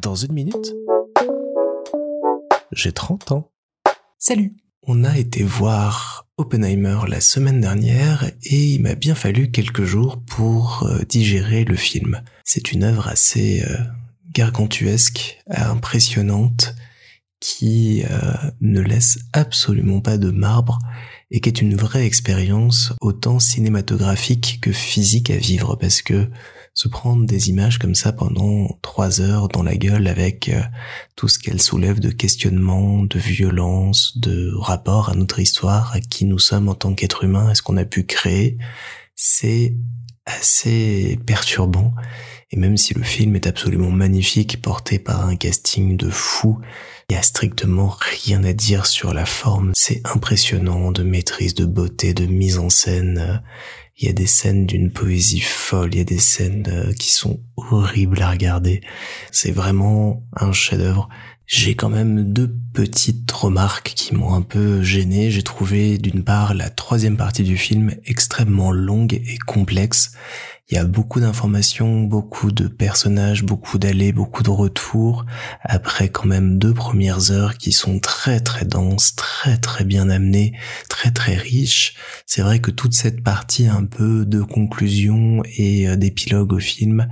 Dans 0.00 0.14
une 0.14 0.32
minute, 0.32 0.74
j'ai 2.72 2.92
30 2.92 3.32
ans. 3.32 3.50
Salut 4.18 4.52
On 4.86 5.04
a 5.04 5.18
été 5.18 5.42
voir 5.42 6.26
Oppenheimer 6.36 7.00
la 7.08 7.20
semaine 7.20 7.60
dernière 7.60 8.30
et 8.44 8.74
il 8.74 8.82
m'a 8.82 8.94
bien 8.94 9.14
fallu 9.14 9.50
quelques 9.50 9.84
jours 9.84 10.20
pour 10.24 10.84
euh, 10.84 11.02
digérer 11.04 11.64
le 11.64 11.76
film. 11.76 12.22
C'est 12.44 12.72
une 12.72 12.84
œuvre 12.84 13.08
assez 13.08 13.62
euh, 13.62 13.76
gargantuesque, 14.32 15.42
impressionnante, 15.48 16.74
qui 17.40 18.04
euh, 18.10 18.32
ne 18.60 18.80
laisse 18.80 19.18
absolument 19.32 20.00
pas 20.00 20.18
de 20.18 20.30
marbre 20.30 20.78
et 21.30 21.40
qui 21.40 21.48
est 21.48 21.62
une 21.62 21.76
vraie 21.76 22.06
expérience 22.06 22.92
autant 23.00 23.38
cinématographique 23.38 24.58
que 24.60 24.72
physique 24.72 25.30
à 25.30 25.36
vivre 25.36 25.76
parce 25.76 26.02
que 26.02 26.28
se 26.74 26.88
prendre 26.88 27.26
des 27.26 27.48
images 27.48 27.78
comme 27.78 27.96
ça 27.96 28.12
pendant 28.12 28.78
trois 28.82 29.20
heures 29.20 29.48
dans 29.48 29.64
la 29.64 29.76
gueule 29.76 30.06
avec 30.06 30.48
euh, 30.48 30.62
tout 31.16 31.26
ce 31.26 31.38
qu'elle 31.38 31.60
soulève 31.60 31.98
de 31.98 32.10
questionnements, 32.10 33.02
de 33.02 33.18
violence, 33.18 34.16
de 34.18 34.52
rapport 34.54 35.08
à 35.08 35.14
notre 35.14 35.40
histoire, 35.40 35.92
à 35.92 36.00
qui 36.00 36.24
nous 36.24 36.38
sommes 36.38 36.68
en 36.68 36.74
tant 36.74 36.94
qu'être 36.94 37.24
humain, 37.24 37.48
à 37.48 37.54
ce 37.54 37.62
qu'on 37.62 37.76
a 37.76 37.84
pu 37.84 38.04
créer, 38.04 38.58
c'est 39.16 39.74
assez 40.24 41.18
perturbant. 41.26 41.94
Et 42.50 42.56
même 42.56 42.76
si 42.76 42.94
le 42.94 43.02
film 43.02 43.36
est 43.36 43.46
absolument 43.46 43.90
magnifique, 43.90 44.62
porté 44.62 44.98
par 44.98 45.26
un 45.26 45.36
casting 45.36 45.96
de 45.96 46.08
fou, 46.08 46.58
il 47.10 47.14
y 47.14 47.18
a 47.18 47.22
strictement 47.22 47.94
rien 48.00 48.42
à 48.44 48.52
dire 48.52 48.86
sur 48.86 49.12
la 49.12 49.26
forme. 49.26 49.72
C'est 49.74 50.00
impressionnant 50.06 50.90
de 50.90 51.02
maîtrise, 51.02 51.54
de 51.54 51.66
beauté, 51.66 52.14
de 52.14 52.26
mise 52.26 52.58
en 52.58 52.70
scène. 52.70 53.42
Il 53.98 54.06
y 54.06 54.10
a 54.10 54.14
des 54.14 54.26
scènes 54.26 54.64
d'une 54.64 54.92
poésie 54.92 55.40
folle, 55.40 55.94
il 55.94 55.98
y 55.98 56.02
a 56.02 56.04
des 56.04 56.20
scènes 56.20 56.68
euh, 56.68 56.92
qui 56.92 57.10
sont 57.12 57.40
horribles 57.56 58.22
à 58.22 58.30
regarder. 58.30 58.80
C'est 59.32 59.50
vraiment 59.50 60.22
un 60.36 60.52
chef-d'œuvre. 60.52 61.08
J'ai 61.50 61.74
quand 61.74 61.88
même 61.88 62.30
deux 62.30 62.54
petites 62.74 63.32
remarques 63.32 63.94
qui 63.96 64.14
m'ont 64.14 64.34
un 64.34 64.42
peu 64.42 64.82
gêné. 64.82 65.30
J'ai 65.30 65.42
trouvé 65.42 65.96
d'une 65.96 66.22
part 66.22 66.52
la 66.52 66.68
troisième 66.68 67.16
partie 67.16 67.42
du 67.42 67.56
film 67.56 67.94
extrêmement 68.04 68.70
longue 68.70 69.14
et 69.14 69.38
complexe. 69.46 70.12
Il 70.68 70.74
y 70.74 70.78
a 70.78 70.84
beaucoup 70.84 71.20
d'informations, 71.20 72.02
beaucoup 72.02 72.52
de 72.52 72.68
personnages, 72.68 73.44
beaucoup 73.44 73.78
d'allées, 73.78 74.12
beaucoup 74.12 74.42
de 74.42 74.50
retours, 74.50 75.24
après 75.62 76.10
quand 76.10 76.26
même 76.26 76.58
deux 76.58 76.74
premières 76.74 77.30
heures 77.30 77.56
qui 77.56 77.72
sont 77.72 77.98
très 77.98 78.40
très 78.40 78.66
denses, 78.66 79.16
très 79.16 79.56
très 79.56 79.84
bien 79.84 80.10
amenées, 80.10 80.52
très 80.90 81.12
très 81.12 81.34
riches. 81.34 81.94
C'est 82.26 82.42
vrai 82.42 82.60
que 82.60 82.70
toute 82.70 82.92
cette 82.92 83.22
partie 83.24 83.66
un 83.68 83.86
peu 83.86 84.26
de 84.26 84.42
conclusion 84.42 85.42
et 85.56 85.88
euh, 85.88 85.96
d'épilogue 85.96 86.52
au 86.52 86.58
film, 86.58 87.08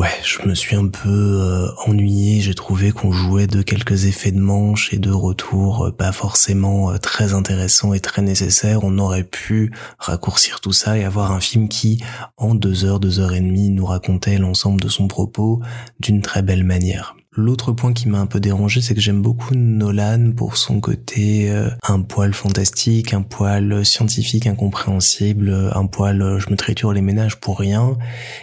Ouais, 0.00 0.08
je 0.24 0.48
me 0.48 0.54
suis 0.54 0.76
un 0.76 0.86
peu 0.86 1.10
euh, 1.10 1.68
ennuyé. 1.84 2.40
J'ai 2.40 2.54
trouvé 2.54 2.90
qu'on 2.90 3.12
jouait 3.12 3.46
de 3.46 3.60
quelques 3.60 4.06
effets 4.06 4.32
de 4.32 4.40
manche 4.40 4.94
et 4.94 4.98
de 4.98 5.10
retours 5.10 5.88
euh, 5.88 5.92
pas 5.92 6.10
forcément 6.10 6.90
euh, 6.90 6.96
très 6.96 7.34
intéressants 7.34 7.92
et 7.92 8.00
très 8.00 8.22
nécessaires. 8.22 8.80
On 8.82 8.96
aurait 8.96 9.24
pu 9.24 9.74
raccourcir 9.98 10.60
tout 10.60 10.72
ça 10.72 10.96
et 10.96 11.04
avoir 11.04 11.32
un 11.32 11.40
film 11.40 11.68
qui, 11.68 12.02
en 12.38 12.54
deux 12.54 12.86
heures, 12.86 12.98
deux 12.98 13.20
heures 13.20 13.34
et 13.34 13.40
demie, 13.40 13.68
nous 13.68 13.84
racontait 13.84 14.38
l'ensemble 14.38 14.80
de 14.80 14.88
son 14.88 15.06
propos 15.06 15.60
d'une 15.98 16.22
très 16.22 16.40
belle 16.40 16.64
manière. 16.64 17.14
L'autre 17.36 17.70
point 17.70 17.92
qui 17.92 18.08
m'a 18.08 18.18
un 18.18 18.26
peu 18.26 18.40
dérangé, 18.40 18.80
c'est 18.80 18.92
que 18.92 19.00
j'aime 19.00 19.22
beaucoup 19.22 19.54
Nolan 19.54 20.32
pour 20.36 20.56
son 20.56 20.80
côté 20.80 21.48
euh, 21.48 21.70
un 21.86 22.02
poil 22.02 22.34
fantastique, 22.34 23.14
un 23.14 23.22
poil 23.22 23.86
scientifique 23.86 24.48
incompréhensible, 24.48 25.70
un 25.72 25.86
poil 25.86 26.20
euh, 26.22 26.40
je 26.40 26.50
me 26.50 26.56
triture 26.56 26.92
les 26.92 27.02
ménages 27.02 27.36
pour 27.36 27.60
rien. 27.60 27.96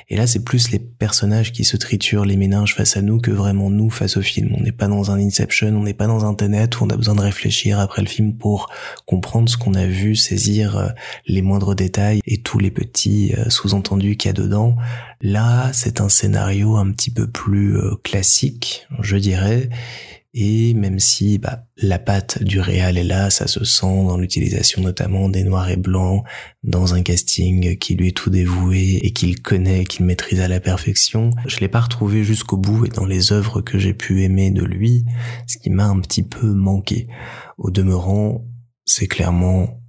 Et 0.08 0.16
là, 0.16 0.26
c'est 0.26 0.40
plus 0.40 0.72
les 0.72 0.80
personnages 0.80 1.52
qui 1.52 1.66
se 1.66 1.76
triturent 1.76 2.24
les 2.24 2.38
ménages 2.38 2.76
face 2.76 2.96
à 2.96 3.02
nous 3.02 3.20
que 3.20 3.30
vraiment 3.30 3.70
nous 3.70 3.90
face 3.90 4.16
au 4.16 4.22
film. 4.22 4.56
On 4.58 4.62
n'est 4.62 4.72
pas 4.72 4.88
dans 4.88 5.12
un 5.12 5.20
Inception, 5.20 5.76
on 5.76 5.84
n'est 5.84 5.94
pas 5.94 6.08
dans 6.08 6.24
un 6.24 6.34
Tenet 6.34 6.70
où 6.80 6.86
on 6.86 6.90
a 6.90 6.96
besoin 6.96 7.16
de 7.16 7.22
réfléchir 7.22 7.82
après 7.82 8.02
le 8.02 8.08
film 8.08 8.38
pour 8.38 8.70
comprendre 9.06 9.50
ce 9.50 9.58
qu'on 9.58 9.74
a 9.74 9.86
vu, 9.86 10.16
saisir 10.16 10.78
euh, 10.78 10.88
les 11.26 11.42
moindres 11.42 11.76
détails 11.76 12.22
et 12.26 12.38
tous 12.38 12.58
les 12.58 12.72
petits 12.72 13.34
sous-entendus 13.50 14.16
qu'il 14.16 14.30
y 14.30 14.32
a 14.32 14.34
dedans. 14.34 14.78
Là, 15.22 15.72
c'est 15.74 16.00
un 16.00 16.10
scénario 16.10 16.78
un 16.78 16.92
petit 16.92 17.10
peu 17.10 17.26
plus 17.26 17.76
euh, 17.76 17.96
je 19.02 19.18
dirais. 19.18 19.70
Et 20.40 20.76
même 20.76 21.00
si 21.00 21.40
bah, 21.40 21.66
la 21.78 21.98
patte 21.98 22.44
du 22.44 22.60
réal 22.60 22.98
est 22.98 23.04
là, 23.04 23.32
ça 23.32 23.48
se 23.48 23.64
sent 23.64 24.06
dans 24.06 24.18
l'utilisation 24.18 24.84
notamment 24.84 25.30
des 25.30 25.44
noirs 25.44 25.70
et 25.70 25.78
blancs, 25.78 26.24
dans 26.64 26.94
un 26.94 27.02
casting 27.02 27.76
qui 27.78 27.96
lui 27.96 28.10
est 28.10 28.16
tout 28.16 28.30
dévoué 28.30 29.00
et 29.02 29.14
qu'il 29.14 29.42
connaît, 29.42 29.86
qu'il 29.86 30.06
maîtrise 30.06 30.40
à 30.40 30.48
la 30.48 30.60
perfection. 30.60 31.32
Je 31.48 31.58
l'ai 31.58 31.70
pas 31.70 31.80
retrouvé 31.80 32.24
jusqu'au 32.24 32.58
bout 32.58 32.86
et 32.86 32.90
dans 32.90 33.06
les 33.06 33.32
œuvres 33.32 33.62
que 33.62 33.80
j'ai 33.80 33.96
pu 33.96 34.24
aimer 34.24 34.52
de 34.52 34.64
lui, 34.64 35.06
ce 35.48 35.58
qui 35.58 35.72
m'a 35.72 35.86
un 35.86 36.00
petit 36.02 36.24
peu 36.24 36.54
manqué. 36.54 37.08
Au 37.58 37.72
demeurant, 37.72 38.46
c'est 38.86 39.08
clairement 39.08 39.82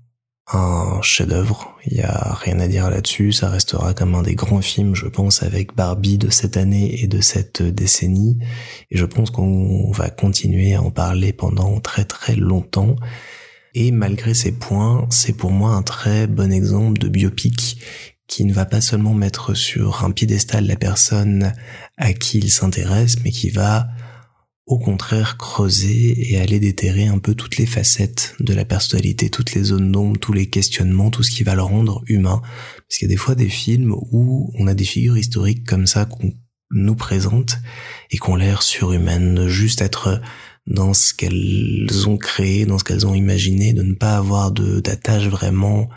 un 0.52 1.00
chef-d'œuvre. 1.02 1.76
Il 1.86 1.96
y 1.96 2.02
a 2.02 2.34
rien 2.34 2.58
à 2.60 2.68
dire 2.68 2.90
là-dessus. 2.90 3.32
Ça 3.32 3.50
restera 3.50 3.94
comme 3.94 4.14
un 4.14 4.22
des 4.22 4.34
grands 4.34 4.62
films, 4.62 4.94
je 4.94 5.06
pense, 5.06 5.42
avec 5.42 5.74
Barbie 5.74 6.18
de 6.18 6.30
cette 6.30 6.56
année 6.56 7.02
et 7.02 7.06
de 7.06 7.20
cette 7.20 7.62
décennie. 7.62 8.38
Et 8.90 8.96
je 8.96 9.04
pense 9.04 9.30
qu'on 9.30 9.90
va 9.92 10.10
continuer 10.10 10.74
à 10.74 10.82
en 10.82 10.90
parler 10.90 11.32
pendant 11.32 11.80
très 11.80 12.04
très 12.04 12.34
longtemps. 12.34 12.96
Et 13.74 13.90
malgré 13.90 14.34
ces 14.34 14.52
points, 14.52 15.06
c'est 15.10 15.34
pour 15.34 15.50
moi 15.50 15.72
un 15.72 15.82
très 15.82 16.26
bon 16.26 16.52
exemple 16.52 16.98
de 16.98 17.08
biopic 17.08 17.80
qui 18.26 18.44
ne 18.44 18.52
va 18.52 18.66
pas 18.66 18.80
seulement 18.80 19.14
mettre 19.14 19.54
sur 19.54 20.04
un 20.04 20.10
piédestal 20.10 20.66
la 20.66 20.76
personne 20.76 21.52
à 21.96 22.12
qui 22.12 22.38
il 22.38 22.50
s'intéresse, 22.50 23.16
mais 23.24 23.30
qui 23.30 23.50
va 23.50 23.88
au 24.68 24.78
contraire 24.78 25.38
creuser 25.38 26.30
et 26.30 26.38
aller 26.38 26.60
déterrer 26.60 27.06
un 27.06 27.18
peu 27.18 27.34
toutes 27.34 27.56
les 27.56 27.64
facettes 27.64 28.34
de 28.38 28.52
la 28.52 28.66
personnalité, 28.66 29.30
toutes 29.30 29.54
les 29.54 29.64
zones 29.64 29.90
d'ombre, 29.90 30.20
tous 30.20 30.34
les 30.34 30.46
questionnements, 30.46 31.10
tout 31.10 31.22
ce 31.22 31.30
qui 31.30 31.42
va 31.42 31.54
le 31.54 31.62
rendre 31.62 32.02
humain. 32.06 32.42
Parce 32.76 32.98
qu'il 32.98 33.08
y 33.08 33.10
a 33.10 33.14
des 33.14 33.18
fois 33.18 33.34
des 33.34 33.48
films 33.48 33.94
où 34.12 34.52
on 34.58 34.66
a 34.66 34.74
des 34.74 34.84
figures 34.84 35.16
historiques 35.16 35.66
comme 35.66 35.86
ça 35.86 36.04
qu'on 36.04 36.34
nous 36.70 36.94
présente 36.94 37.58
et 38.10 38.18
qu'on 38.18 38.36
l'air 38.36 38.62
surhumaines, 38.62 39.48
juste 39.48 39.80
être 39.80 40.20
dans 40.66 40.92
ce 40.92 41.14
qu'elles 41.14 42.06
ont 42.06 42.18
créé, 42.18 42.66
dans 42.66 42.78
ce 42.78 42.84
qu'elles 42.84 43.06
ont 43.06 43.14
imaginé, 43.14 43.72
de 43.72 43.82
ne 43.82 43.94
pas 43.94 44.18
avoir 44.18 44.50
de 44.50 44.80
d'attache 44.80 45.28
vraiment 45.28 45.88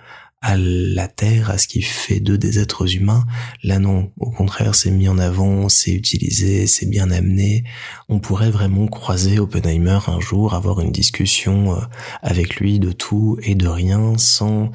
à 0.41 0.57
la 0.57 1.07
Terre, 1.07 1.51
à 1.51 1.59
ce 1.59 1.67
qui 1.67 1.83
fait 1.83 2.19
d'eux 2.19 2.37
des 2.37 2.57
êtres 2.57 2.95
humains. 2.95 3.25
Là 3.63 3.77
non, 3.77 4.11
au 4.19 4.31
contraire, 4.31 4.73
c'est 4.73 4.89
mis 4.89 5.07
en 5.07 5.19
avant, 5.19 5.69
c'est 5.69 5.91
utilisé, 5.91 6.65
c'est 6.65 6.87
bien 6.87 7.11
amené. 7.11 7.63
On 8.09 8.19
pourrait 8.19 8.49
vraiment 8.49 8.87
croiser 8.87 9.39
Oppenheimer 9.39 9.99
un 10.07 10.19
jour, 10.19 10.55
avoir 10.55 10.81
une 10.81 10.91
discussion 10.91 11.75
euh, 11.75 11.81
avec 12.23 12.55
lui 12.55 12.79
de 12.79 12.91
tout 12.91 13.37
et 13.43 13.53
de 13.53 13.67
rien, 13.67 14.17
sans 14.17 14.71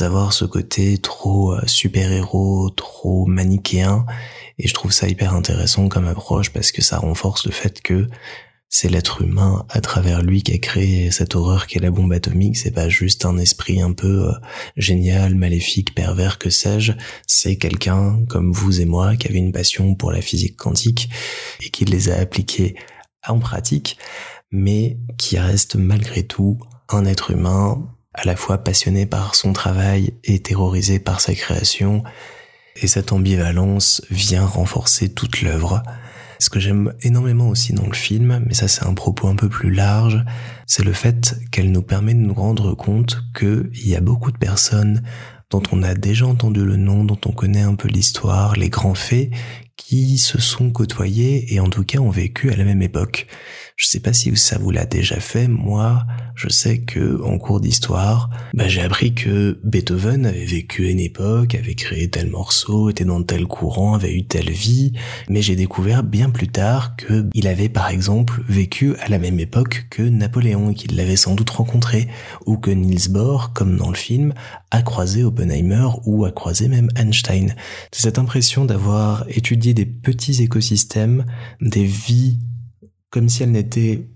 avoir 0.00 0.32
ce 0.32 0.44
côté 0.44 0.98
trop 0.98 1.52
euh, 1.52 1.62
super-héros, 1.66 2.70
trop 2.70 3.26
manichéen. 3.26 4.06
Et 4.60 4.68
je 4.68 4.74
trouve 4.74 4.92
ça 4.92 5.08
hyper 5.08 5.34
intéressant 5.34 5.88
comme 5.88 6.06
approche 6.06 6.50
parce 6.50 6.70
que 6.70 6.82
ça 6.82 6.98
renforce 6.98 7.44
le 7.44 7.52
fait 7.52 7.80
que 7.82 8.06
c'est 8.70 8.90
l'être 8.90 9.22
humain 9.22 9.64
à 9.70 9.80
travers 9.80 10.22
lui 10.22 10.42
qui 10.42 10.52
a 10.52 10.58
créé 10.58 11.10
cette 11.10 11.34
horreur 11.34 11.66
qu'est 11.66 11.80
la 11.80 11.90
bombe 11.90 12.12
atomique. 12.12 12.58
C'est 12.58 12.70
pas 12.70 12.88
juste 12.88 13.24
un 13.24 13.38
esprit 13.38 13.80
un 13.80 13.92
peu 13.92 14.28
euh, 14.28 14.32
génial, 14.76 15.34
maléfique, 15.34 15.94
pervers, 15.94 16.38
que 16.38 16.50
sais-je. 16.50 16.92
C'est 17.26 17.56
quelqu'un 17.56 18.20
comme 18.28 18.52
vous 18.52 18.80
et 18.80 18.84
moi 18.84 19.16
qui 19.16 19.28
avait 19.28 19.38
une 19.38 19.52
passion 19.52 19.94
pour 19.94 20.12
la 20.12 20.20
physique 20.20 20.56
quantique 20.56 21.08
et 21.64 21.70
qui 21.70 21.86
les 21.86 22.10
a 22.10 22.18
appliqués 22.18 22.76
en 23.26 23.38
pratique, 23.38 23.96
mais 24.50 24.98
qui 25.16 25.38
reste 25.38 25.76
malgré 25.76 26.22
tout 26.22 26.58
un 26.90 27.06
être 27.06 27.30
humain 27.30 27.88
à 28.12 28.24
la 28.24 28.36
fois 28.36 28.58
passionné 28.58 29.06
par 29.06 29.34
son 29.34 29.52
travail 29.52 30.12
et 30.24 30.40
terrorisé 30.40 30.98
par 30.98 31.20
sa 31.20 31.34
création. 31.34 32.02
Et 32.76 32.86
cette 32.86 33.12
ambivalence 33.12 34.02
vient 34.10 34.44
renforcer 34.44 35.08
toute 35.08 35.40
l'œuvre. 35.40 35.82
Ce 36.38 36.50
que 36.50 36.60
j'aime 36.60 36.92
énormément 37.02 37.48
aussi 37.48 37.72
dans 37.72 37.86
le 37.86 37.94
film, 37.94 38.42
mais 38.46 38.54
ça 38.54 38.68
c'est 38.68 38.84
un 38.84 38.94
propos 38.94 39.28
un 39.28 39.34
peu 39.34 39.48
plus 39.48 39.70
large, 39.70 40.24
c'est 40.66 40.84
le 40.84 40.92
fait 40.92 41.36
qu'elle 41.50 41.72
nous 41.72 41.82
permet 41.82 42.14
de 42.14 42.20
nous 42.20 42.34
rendre 42.34 42.74
compte 42.74 43.18
qu'il 43.36 43.88
y 43.88 43.96
a 43.96 44.00
beaucoup 44.00 44.30
de 44.30 44.38
personnes 44.38 45.02
dont 45.50 45.62
on 45.72 45.82
a 45.82 45.94
déjà 45.94 46.26
entendu 46.26 46.64
le 46.64 46.76
nom, 46.76 47.04
dont 47.04 47.18
on 47.26 47.32
connaît 47.32 47.62
un 47.62 47.74
peu 47.74 47.88
l'histoire, 47.88 48.54
les 48.54 48.68
grands 48.68 48.94
faits, 48.94 49.30
qui 49.76 50.18
se 50.18 50.38
sont 50.40 50.70
côtoyés 50.70 51.54
et 51.54 51.60
en 51.60 51.70
tout 51.70 51.84
cas 51.84 51.98
ont 51.98 52.10
vécu 52.10 52.50
à 52.50 52.56
la 52.56 52.64
même 52.64 52.82
époque. 52.82 53.26
Je 53.78 53.86
sais 53.86 54.00
pas 54.00 54.12
si 54.12 54.36
ça 54.36 54.58
vous 54.58 54.72
l'a 54.72 54.86
déjà 54.86 55.20
fait. 55.20 55.46
Moi, 55.46 56.04
je 56.34 56.48
sais 56.48 56.78
que 56.78 57.22
en 57.22 57.38
cours 57.38 57.60
d'histoire, 57.60 58.28
bah, 58.52 58.66
j'ai 58.66 58.80
appris 58.80 59.14
que 59.14 59.60
Beethoven 59.62 60.26
avait 60.26 60.46
vécu 60.46 60.90
une 60.90 60.98
époque, 60.98 61.54
avait 61.54 61.76
créé 61.76 62.10
tel 62.10 62.28
morceau, 62.28 62.90
était 62.90 63.04
dans 63.04 63.22
tel 63.22 63.46
courant, 63.46 63.94
avait 63.94 64.12
eu 64.12 64.24
telle 64.24 64.50
vie. 64.50 64.94
Mais 65.28 65.42
j'ai 65.42 65.54
découvert 65.54 66.02
bien 66.02 66.28
plus 66.30 66.48
tard 66.48 66.96
que 66.96 67.28
il 67.34 67.46
avait 67.46 67.68
par 67.68 67.88
exemple 67.88 68.42
vécu 68.48 68.96
à 68.96 69.08
la 69.08 69.20
même 69.20 69.38
époque 69.38 69.86
que 69.90 70.02
Napoléon, 70.02 70.74
qu'il 70.74 70.96
l'avait 70.96 71.14
sans 71.14 71.36
doute 71.36 71.50
rencontré, 71.50 72.08
ou 72.46 72.56
que 72.56 72.72
Niels 72.72 73.12
Bohr, 73.12 73.52
comme 73.52 73.76
dans 73.76 73.90
le 73.90 73.96
film, 73.96 74.34
a 74.72 74.82
croisé 74.82 75.22
Oppenheimer 75.22 75.86
ou 76.04 76.24
a 76.24 76.32
croisé 76.32 76.66
même 76.66 76.88
Einstein. 76.96 77.54
C'est 77.92 78.02
cette 78.02 78.18
impression 78.18 78.64
d'avoir 78.64 79.24
étudié 79.28 79.72
des 79.72 79.86
petits 79.86 80.42
écosystèmes, 80.42 81.26
des 81.60 81.84
vies 81.84 82.40
comme 83.10 83.28
si 83.28 83.42
elles 83.42 83.52
n'étaient 83.52 84.08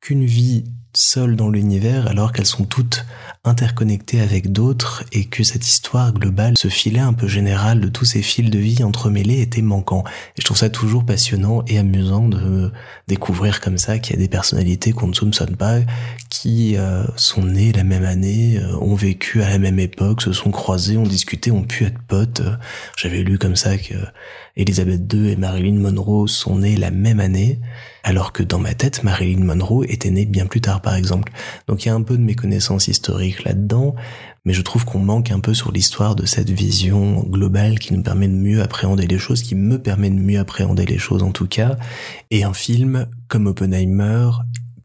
qu'une 0.00 0.24
vie 0.24 0.64
seule 0.96 1.36
dans 1.36 1.48
l'univers 1.48 2.06
alors 2.06 2.32
qu'elles 2.32 2.46
sont 2.46 2.64
toutes 2.64 3.04
interconnectées 3.44 4.20
avec 4.20 4.52
d'autres 4.52 5.04
et 5.12 5.24
que 5.26 5.44
cette 5.44 5.66
histoire 5.66 6.12
globale, 6.12 6.54
ce 6.56 6.68
filet 6.68 7.00
un 7.00 7.12
peu 7.12 7.28
général 7.28 7.80
de 7.80 7.88
tous 7.88 8.04
ces 8.04 8.22
fils 8.22 8.50
de 8.50 8.58
vie 8.58 8.82
entremêlés 8.82 9.40
était 9.40 9.62
manquant. 9.62 10.04
Et 10.36 10.40
je 10.40 10.44
trouve 10.44 10.56
ça 10.56 10.70
toujours 10.70 11.04
passionnant 11.04 11.62
et 11.66 11.78
amusant 11.78 12.28
de 12.28 12.72
découvrir 13.06 13.60
comme 13.60 13.78
ça 13.78 13.98
qu'il 13.98 14.16
y 14.16 14.18
a 14.18 14.22
des 14.22 14.28
personnalités 14.28 14.92
qu'on 14.92 15.08
ne 15.08 15.14
soupçonne 15.14 15.56
pas 15.56 15.78
qui 16.28 16.76
euh, 16.76 17.04
sont 17.16 17.44
nées 17.44 17.72
la 17.72 17.84
même 17.84 18.04
année, 18.04 18.58
euh, 18.58 18.76
ont 18.80 18.94
vécu 18.94 19.42
à 19.42 19.48
la 19.48 19.58
même 19.58 19.78
époque, 19.78 20.22
se 20.22 20.32
sont 20.32 20.50
croisés, 20.50 20.96
ont 20.96 21.04
discuté, 21.04 21.50
ont 21.50 21.62
pu 21.62 21.84
être 21.84 22.00
potes. 22.08 22.42
J'avais 22.96 23.22
lu 23.22 23.38
comme 23.38 23.56
ça 23.56 23.78
que 23.78 23.94
Elisabeth 24.56 25.12
II 25.12 25.30
et 25.30 25.36
Marilyn 25.36 25.78
Monroe 25.78 26.26
sont 26.26 26.58
nées 26.58 26.76
la 26.76 26.90
même 26.90 27.20
année, 27.20 27.60
alors 28.02 28.32
que 28.32 28.42
dans 28.42 28.58
ma 28.58 28.74
tête, 28.74 29.02
Marilyn 29.02 29.44
Monroe 29.44 29.84
était 29.84 30.10
née 30.10 30.24
bien 30.24 30.46
plus 30.46 30.60
tard, 30.60 30.80
par 30.86 30.94
exemple. 30.94 31.32
Donc 31.66 31.84
il 31.84 31.88
y 31.88 31.90
a 31.90 31.94
un 31.96 32.02
peu 32.02 32.16
de 32.16 32.22
méconnaissance 32.22 32.86
historique 32.86 33.42
là-dedans, 33.42 33.96
mais 34.44 34.52
je 34.52 34.62
trouve 34.62 34.84
qu'on 34.84 35.00
manque 35.00 35.32
un 35.32 35.40
peu 35.40 35.52
sur 35.52 35.72
l'histoire 35.72 36.14
de 36.14 36.26
cette 36.26 36.48
vision 36.48 37.24
globale 37.24 37.80
qui 37.80 37.92
nous 37.92 38.04
permet 38.04 38.28
de 38.28 38.34
mieux 38.34 38.62
appréhender 38.62 39.08
les 39.08 39.18
choses, 39.18 39.42
qui 39.42 39.56
me 39.56 39.82
permet 39.82 40.10
de 40.10 40.14
mieux 40.14 40.38
appréhender 40.38 40.86
les 40.86 40.98
choses 40.98 41.24
en 41.24 41.32
tout 41.32 41.48
cas. 41.48 41.76
Et 42.30 42.44
un 42.44 42.54
film 42.54 43.08
comme 43.26 43.48
Oppenheimer 43.48 44.30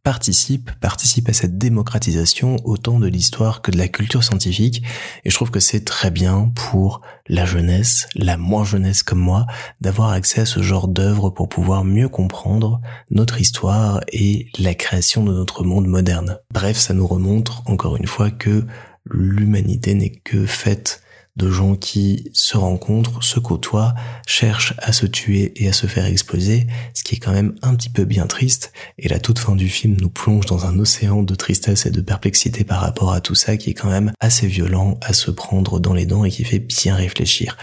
participe, 0.04 0.72
participe 0.80 1.30
à 1.30 1.34
cette 1.34 1.58
démocratisation 1.58 2.58
autant 2.64 3.00
de 3.00 3.08
l'histoire 3.08 3.62
que 3.62 3.72
de 3.72 3.78
la 3.78 3.88
culture 3.88 4.24
scientifique. 4.24 4.84
Et 5.24 5.30
je 5.30 5.36
trouve 5.36 5.52
que 5.52 5.60
c'est 5.60 5.86
très 5.86 6.10
bien 6.10 6.52
pour 6.56 7.02
la 7.28 7.46
jeunesse, 7.46 8.08
la 8.16 8.38
moins 8.38 8.64
jeunesse 8.64 9.04
comme 9.04 9.20
moi, 9.20 9.46
d'avoir 9.80 10.10
accès 10.10 10.42
à 10.42 10.46
ce 10.46 10.62
genre 10.62 10.88
d'œuvre 10.88 11.30
pour 11.30 11.50
pouvoir 11.50 11.84
mieux 11.84 12.10
comprendre 12.10 12.82
notre 13.12 13.40
histoire 13.40 14.02
et 14.12 14.48
la 14.58 14.74
création 14.74 15.24
de 15.24 15.34
notre 15.34 15.64
monde 15.64 15.88
moderne. 15.88 16.40
Bref, 16.52 16.78
ça 16.78 16.94
nous 16.94 17.08
remontre 17.08 17.62
encore 17.68 17.96
une 17.98 18.08
fois 18.08 18.32
que 18.32 18.66
l'humanité 19.06 19.94
n'est 19.94 20.12
que 20.12 20.46
faite 20.46 21.02
de 21.38 21.50
gens 21.50 21.76
qui 21.76 22.30
se 22.34 22.58
rencontrent, 22.58 23.24
se 23.24 23.40
côtoient, 23.40 23.94
cherchent 24.28 24.74
à 24.80 24.92
se 24.92 25.06
tuer 25.06 25.54
et 25.56 25.70
à 25.70 25.74
se 25.74 25.88
faire 25.88 26.06
exploser, 26.06 26.68
ce 26.94 27.04
qui 27.04 27.16
est 27.16 27.20
quand 27.20 27.32
même 27.32 27.56
un 27.62 27.76
petit 27.76 27.90
peu 27.90 28.04
bien 28.06 28.28
triste. 28.28 28.74
Et 28.98 29.08
la 29.08 29.20
toute 29.20 29.40
fin 29.40 29.56
du 29.56 29.70
film 29.70 29.98
nous 30.00 30.10
plonge 30.10 30.46
dans 30.46 30.66
un 30.66 30.78
océan 30.78 31.24
de 31.24 31.36
tristesse 31.36 31.86
et 31.86 31.92
de 31.92 32.02
perplexité 32.02 32.64
par 32.64 32.82
rapport 32.82 33.14
à 33.14 33.22
tout 33.22 33.36
ça 33.36 33.58
qui 33.58 33.70
est 33.70 33.74
quand 33.74 33.90
même 33.90 34.12
assez 34.20 34.48
violent 34.48 35.00
à 35.02 35.14
se 35.14 35.32
prendre 35.32 35.80
dans 35.80 35.94
les 35.94 36.06
dents 36.06 36.26
et 36.26 36.30
qui 36.30 36.44
fait 36.44 36.60
bien 36.60 36.96
réfléchir. 36.96 37.58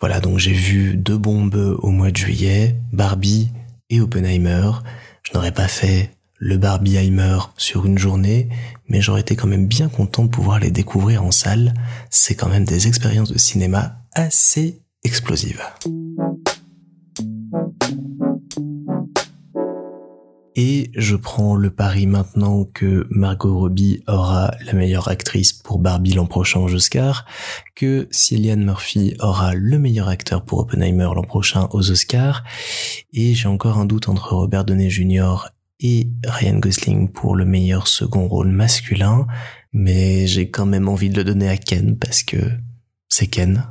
Voilà, 0.00 0.20
donc 0.20 0.38
j'ai 0.38 0.52
vu 0.52 0.96
deux 0.96 1.18
bombes 1.18 1.76
au 1.82 1.90
mois 1.90 2.10
de 2.10 2.16
juillet, 2.16 2.76
Barbie 2.92 3.50
et 3.90 4.00
Oppenheimer. 4.00 4.70
Je 5.24 5.32
n'aurais 5.34 5.52
pas 5.52 5.66
fait 5.66 6.10
le 6.38 6.56
Barbieheimer 6.56 7.38
sur 7.56 7.84
une 7.84 7.98
journée, 7.98 8.48
mais 8.88 9.00
j'aurais 9.00 9.20
été 9.20 9.36
quand 9.36 9.48
même 9.48 9.66
bien 9.66 9.88
content 9.88 10.24
de 10.24 10.30
pouvoir 10.30 10.60
les 10.60 10.70
découvrir 10.70 11.24
en 11.24 11.32
salle. 11.32 11.74
C'est 12.10 12.34
quand 12.34 12.48
même 12.48 12.64
des 12.64 12.86
expériences 12.86 13.32
de 13.32 13.38
cinéma 13.38 14.02
assez 14.14 14.82
explosives. 15.04 15.62
Et 20.60 20.90
je 20.96 21.14
prends 21.14 21.54
le 21.54 21.70
pari 21.70 22.08
maintenant 22.08 22.64
que 22.64 23.06
Margot 23.10 23.56
Robbie 23.56 24.02
aura 24.08 24.50
la 24.66 24.72
meilleure 24.72 25.06
actrice 25.06 25.52
pour 25.52 25.78
Barbie 25.78 26.14
l'an 26.14 26.26
prochain 26.26 26.58
aux 26.58 26.74
Oscars, 26.74 27.26
que 27.76 28.08
Cillian 28.10 28.56
Murphy 28.56 29.14
aura 29.20 29.54
le 29.54 29.78
meilleur 29.78 30.08
acteur 30.08 30.44
pour 30.44 30.58
Oppenheimer 30.58 31.10
l'an 31.14 31.22
prochain 31.22 31.68
aux 31.70 31.92
Oscars, 31.92 32.42
et 33.12 33.34
j'ai 33.34 33.46
encore 33.46 33.78
un 33.78 33.84
doute 33.84 34.08
entre 34.08 34.34
Robert 34.34 34.64
Downey 34.64 34.90
Jr 34.90 35.36
et 35.80 36.08
Ryan 36.26 36.58
Gosling 36.58 37.08
pour 37.10 37.36
le 37.36 37.44
meilleur 37.44 37.86
second 37.86 38.26
rôle 38.28 38.48
masculin, 38.48 39.26
mais 39.72 40.26
j'ai 40.26 40.50
quand 40.50 40.66
même 40.66 40.88
envie 40.88 41.10
de 41.10 41.16
le 41.16 41.24
donner 41.24 41.48
à 41.48 41.56
Ken 41.56 41.96
parce 41.98 42.22
que 42.22 42.36
c'est 43.08 43.28
Ken. 43.28 43.64